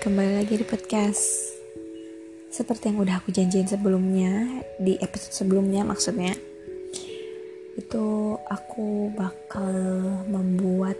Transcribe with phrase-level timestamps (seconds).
[0.00, 1.52] kembali lagi di podcast.
[2.48, 4.48] Seperti yang udah aku janjiin sebelumnya
[4.80, 6.34] Di episode sebelumnya maksudnya
[7.78, 9.70] Itu aku bakal
[10.24, 10.96] membuat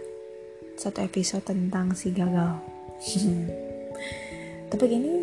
[0.77, 2.61] Satu episode tentang si gagal.
[4.71, 5.13] Tapi ini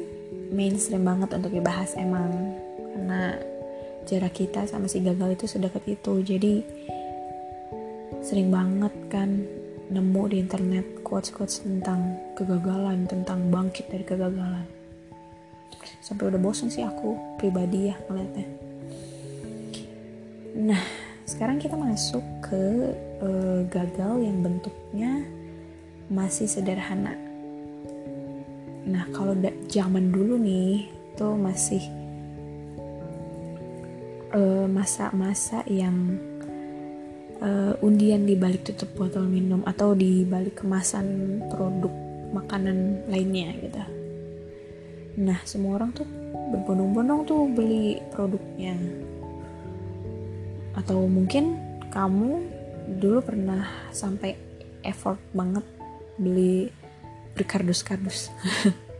[0.51, 2.35] mainstream banget untuk dibahas emang.
[2.83, 3.39] Karena
[4.11, 6.13] jarak kita sama si gagal itu sedekat itu.
[6.27, 6.55] Jadi
[8.27, 9.47] sering banget kan
[9.89, 14.67] nemu di internet quotes-quotes tentang kegagalan, tentang bangkit dari kegagalan.
[16.05, 18.47] Sampai udah bosen sih aku pribadi ya ngeliatnya.
[20.59, 20.83] Nah,
[21.25, 22.93] sekarang kita masuk ke
[23.25, 25.25] uh, gagal yang bentuknya
[26.09, 27.17] masih sederhana.
[28.89, 29.37] Nah, kalau
[29.69, 31.85] zaman dulu nih, tuh masih
[34.33, 36.17] eh, masa-masa masa -masa yang
[37.43, 41.91] uh, undian di balik tutup botol minum atau di balik kemasan produk
[42.35, 43.83] makanan lainnya gitu.
[45.19, 46.07] Nah, semua orang tuh
[46.55, 48.79] berbondong-bondong tuh beli produknya.
[50.79, 51.59] Atau mungkin
[51.91, 52.31] kamu
[53.03, 54.39] dulu pernah sampai
[54.87, 55.67] effort banget
[56.21, 56.71] beli
[57.35, 58.31] berkardus-kardus.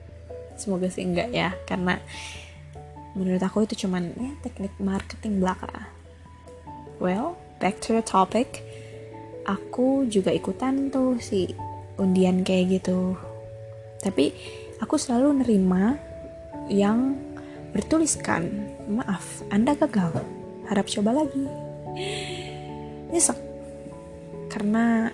[0.61, 2.03] Semoga sih enggak ya, karena
[3.15, 5.71] menurut aku itu cuman ya teknik marketing belaka.
[6.99, 8.63] Well, back to the topic.
[9.47, 11.51] Aku juga ikutan tuh si
[11.99, 13.19] undian kayak gitu.
[13.99, 14.31] Tapi
[14.79, 15.99] aku selalu nerima
[16.71, 17.19] yang
[17.75, 18.49] bertuliskan
[18.89, 20.15] maaf anda gagal.
[20.71, 21.45] Harap coba lagi.
[23.11, 23.39] Nyesek.
[24.49, 25.11] Karena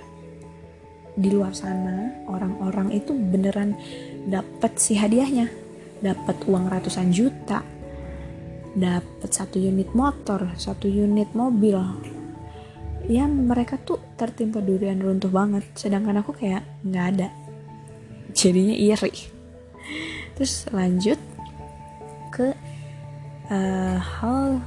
[1.14, 3.78] di luar sana orang-orang itu beneran
[4.26, 5.48] dapat si hadiahnya.
[6.02, 7.62] Dapat uang ratusan juta.
[8.74, 11.78] Dapat satu unit motor satu unit mobil
[13.04, 15.64] ya mereka tuh tertimpa durian runtuh banget.
[15.76, 17.28] Sedangkan aku kayak nggak ada.
[18.32, 19.12] Jadinya iri.
[20.34, 21.18] Terus lanjut
[22.34, 22.50] ke
[23.52, 24.58] uh, hal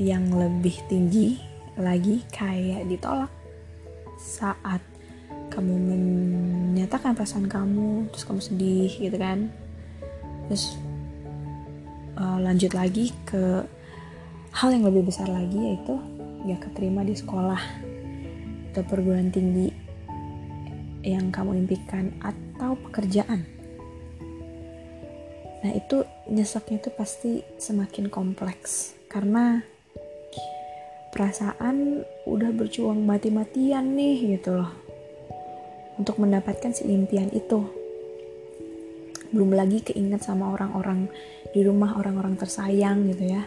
[0.00, 1.36] yang lebih tinggi
[1.76, 3.28] lagi kayak ditolak
[4.16, 4.80] saat
[5.50, 9.50] kamu menyatakan perasaan kamu terus kamu sedih gitu kan.
[10.48, 10.78] Terus
[12.16, 13.66] uh, lanjut lagi ke
[14.50, 15.98] hal yang lebih besar lagi yaitu
[16.46, 17.62] gak keterima di sekolah
[18.70, 19.68] atau perguruan tinggi
[21.04, 23.42] yang kamu impikan atau pekerjaan.
[25.60, 29.60] Nah itu nyeseknya itu pasti semakin kompleks karena
[31.10, 34.72] perasaan udah berjuang mati-matian nih gitu loh
[35.98, 37.66] untuk mendapatkan si impian itu.
[39.30, 41.10] Belum lagi keinget sama orang-orang
[41.52, 43.44] di rumah orang-orang tersayang gitu ya.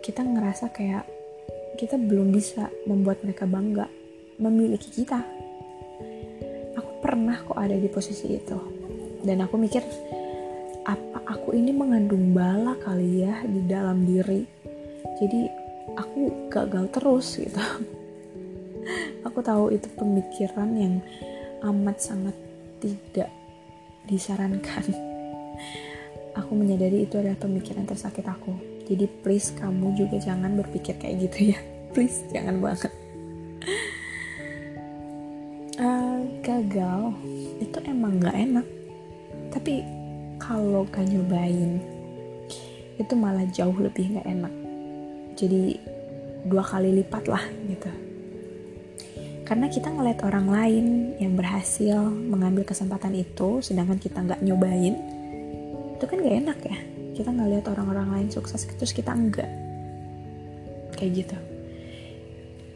[0.00, 1.19] Kita ngerasa kayak
[1.80, 3.88] kita belum bisa membuat mereka bangga
[4.36, 5.24] memiliki kita.
[6.76, 8.60] Aku pernah kok ada di posisi itu.
[9.24, 9.80] Dan aku mikir,
[10.84, 14.44] apa aku ini mengandung bala kali ya di dalam diri.
[15.24, 15.40] Jadi
[15.96, 17.56] aku gagal terus gitu.
[19.26, 21.00] aku tahu itu pemikiran yang
[21.64, 22.36] amat sangat
[22.76, 23.32] tidak
[24.04, 24.84] disarankan.
[26.40, 31.54] Aku menyadari itu adalah pemikiran tersakit aku jadi please kamu juga jangan berpikir kayak gitu
[31.54, 31.58] ya.
[31.94, 32.90] Please jangan banget.
[35.78, 37.14] Uh, gagal
[37.62, 38.66] itu emang gak enak.
[39.54, 39.86] Tapi
[40.42, 41.78] kalau gak nyobain
[42.98, 44.54] itu malah jauh lebih gak enak.
[45.38, 45.78] Jadi
[46.50, 47.90] dua kali lipat lah gitu.
[49.46, 50.86] Karena kita ngeliat orang lain
[51.18, 54.94] yang berhasil mengambil kesempatan itu sedangkan kita nggak nyobain
[55.98, 56.78] itu kan gak enak ya
[57.14, 59.48] kita nggak lihat orang-orang lain sukses terus kita enggak.
[60.94, 61.36] Kayak gitu.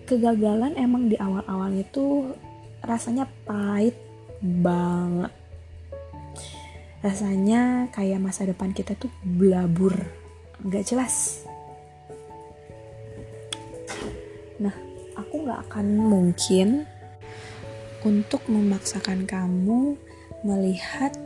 [0.04, 2.34] Kegagalan emang di awal-awal itu
[2.84, 3.96] rasanya pahit
[4.44, 5.32] banget.
[7.00, 9.96] Rasanya kayak masa depan kita tuh blabur.
[10.64, 11.44] Nggak jelas.
[14.60, 14.74] Nah
[15.16, 16.88] aku nggak akan mungkin
[18.04, 19.96] untuk memaksakan kamu
[20.44, 21.16] melihat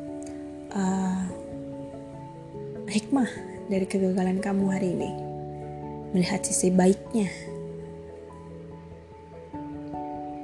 [0.70, 1.26] uh,
[2.88, 3.28] hikmah
[3.68, 5.10] dari kegagalan kamu hari ini.
[6.16, 7.28] Melihat sisi baiknya.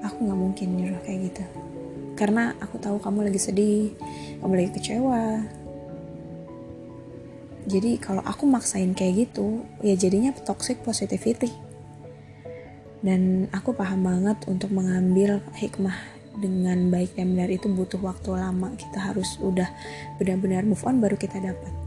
[0.05, 1.45] Aku gak mungkin nyuruh kayak gitu.
[2.15, 3.97] Karena aku tahu kamu lagi sedih,
[4.45, 5.25] kamu lagi kecewa.
[7.65, 11.49] Jadi kalau aku maksain kayak gitu, ya jadinya toxic positivity.
[13.01, 15.97] Dan aku paham banget untuk mengambil hikmah
[16.41, 18.77] dengan baik dan benar itu butuh waktu lama.
[18.77, 19.69] Kita harus udah
[20.21, 21.84] benar-benar move on baru kita dapat.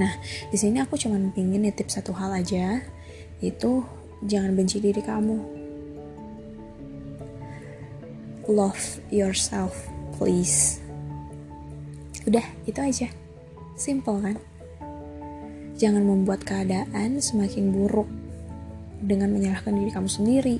[0.00, 0.16] Nah,
[0.48, 2.80] di sini aku cuma pingin nitip satu hal aja,
[3.44, 3.84] itu
[4.24, 5.36] jangan benci diri kamu.
[8.48, 9.76] Love yourself,
[10.16, 10.80] please.
[12.28, 13.08] udah itu aja
[13.80, 14.36] simple kan
[15.80, 18.08] jangan membuat keadaan semakin buruk
[19.00, 20.56] dengan menyalahkan diri kamu sendiri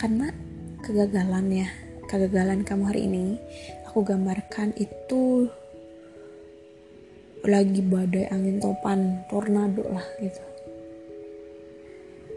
[0.00, 0.32] karena
[0.80, 1.68] kegagalannya
[2.08, 3.36] kegagalan kamu hari ini
[3.84, 5.52] aku gambarkan itu
[7.40, 10.42] lagi badai angin topan tornado lah gitu.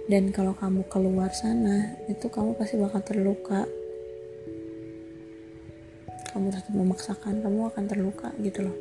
[0.08, 3.68] Dan kalau kamu keluar sana itu kamu pasti bakal terluka.
[6.32, 8.78] Kamu tetap memaksakan kamu akan terluka gitu loh.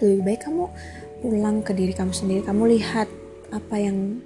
[0.00, 0.64] Lebih baik kamu
[1.20, 2.40] pulang ke diri kamu sendiri.
[2.44, 3.08] Kamu lihat
[3.52, 4.24] apa yang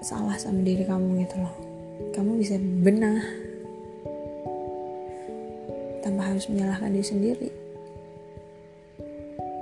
[0.00, 1.54] salah sama diri kamu gitu loh.
[2.16, 3.20] Kamu bisa benah
[6.00, 7.59] tanpa harus menyalahkan diri sendiri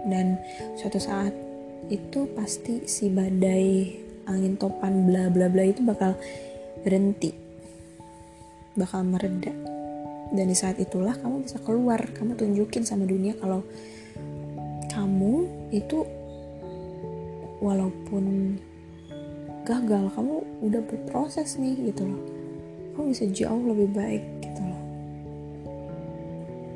[0.08, 0.40] dan
[0.80, 1.32] suatu saat
[1.88, 3.96] itu pasti si badai
[4.28, 6.16] angin topan bla bla bla itu bakal
[6.84, 7.32] berhenti.
[8.76, 9.52] Bakal mereda.
[10.28, 12.00] Dan di saat itulah kamu bisa keluar.
[12.12, 13.64] Kamu tunjukin sama dunia kalau
[14.92, 16.04] kamu itu
[17.58, 18.56] walaupun
[19.64, 20.34] gagal kamu
[20.64, 22.22] udah berproses nih gitu loh.
[22.94, 24.82] Kamu bisa jauh lebih baik gitu loh.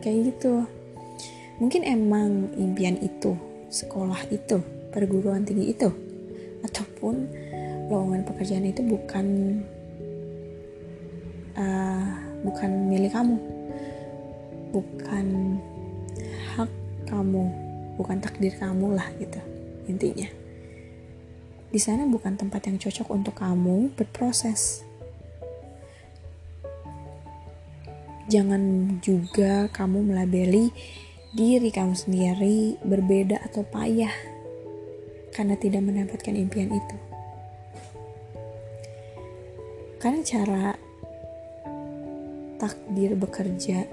[0.00, 0.64] Kayak gitu
[1.62, 3.38] mungkin emang impian itu
[3.70, 4.58] sekolah itu
[4.90, 5.86] perguruan tinggi itu?
[6.66, 7.30] Ataupun
[7.86, 9.26] lowongan pekerjaan itu bukan
[11.54, 13.38] uh, bukan milik kamu?
[14.74, 15.26] Bukan
[16.58, 16.70] hak
[17.06, 17.46] kamu
[17.94, 19.38] bukan takdir kamu lah gitu
[19.86, 20.26] intinya.
[21.70, 24.82] Di sana bukan tempat yang cocok untuk kamu berproses.
[28.26, 30.72] Jangan juga kamu melabeli
[31.32, 34.12] diri kamu sendiri berbeda atau payah
[35.32, 36.96] karena tidak mendapatkan impian itu.
[39.96, 40.64] Karena cara
[42.60, 43.88] takdir bekerja,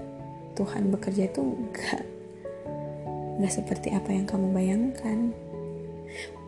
[0.52, 2.04] Tuhan bekerja itu enggak
[3.40, 5.32] enggak seperti apa yang kamu bayangkan.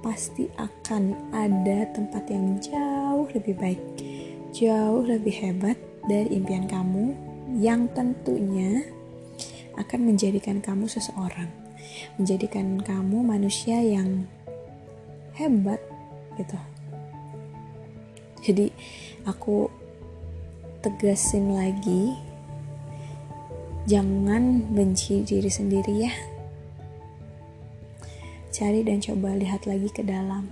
[0.05, 3.81] Pasti akan ada tempat yang jauh lebih baik,
[4.53, 7.17] jauh lebih hebat dari impian kamu
[7.57, 8.92] yang tentunya
[9.77, 11.49] akan menjadikan kamu seseorang,
[12.21, 14.29] menjadikan kamu manusia yang
[15.37, 15.81] hebat
[16.37, 16.59] gitu.
[18.43, 18.75] Jadi
[19.23, 19.71] aku
[20.83, 22.11] tegasin lagi
[23.87, 26.13] jangan benci diri sendiri ya.
[28.53, 30.45] Cari dan coba lihat lagi ke dalam.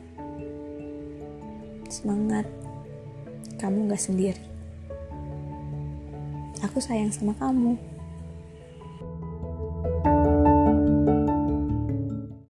[1.90, 2.46] Semangat,
[3.61, 4.43] kamu gak sendiri.
[6.64, 7.76] Aku sayang sama kamu.